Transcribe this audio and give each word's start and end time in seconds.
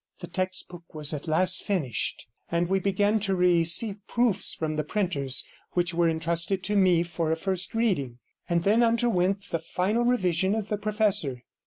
The 0.19 0.25
textbook 0.25 0.95
was 0.95 1.13
at 1.13 1.27
last 1.27 1.61
finished, 1.61 2.25
and 2.49 2.67
we 2.69 2.79
began 2.79 3.19
to 3.19 3.35
receive 3.35 3.97
proofs 4.07 4.55
from 4.55 4.75
the 4.75 4.83
printers, 4.83 5.43
which 5.73 5.93
were 5.93 6.09
entrusted 6.09 6.63
to 6.63 6.75
me 6.75 7.03
for 7.03 7.31
a 7.31 7.37
first 7.37 7.75
reading, 7.75 8.17
and 8.49 8.63
then 8.63 8.81
underwent 8.81 9.49
the 9.51 9.59
final 9.59 10.03
revision 10.03 10.55
of 10.55 10.69
the 10.69 10.77
professor. 10.79 11.43